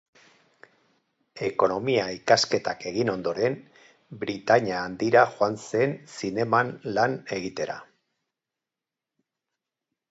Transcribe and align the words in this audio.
Ekonomia-ikasketak 1.47 2.81
egin 2.93 3.13
ondoren, 3.13 3.59
Britainia 4.25 4.81
Handira 4.87 5.25
joan 5.37 5.59
zen 5.67 5.95
zineman 6.17 6.75
lan 6.99 7.17
egitera. 7.41 7.79